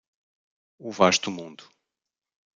O 0.79 0.89
vasto 0.91 1.29
mundo 1.29 1.63